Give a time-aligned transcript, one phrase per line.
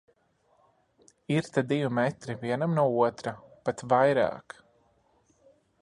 [1.35, 3.35] Ir te divi metri vienam no otra,
[3.69, 4.61] pat vairāk.